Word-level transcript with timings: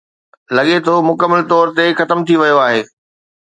لڳي 0.55 0.77
ٿو 0.85 0.93
مڪمل 1.09 1.41
طور 1.51 1.65
تي 1.75 1.85
ختم 1.99 2.19
ٿي 2.27 2.35
ويو 2.41 2.57
آهي. 2.67 2.81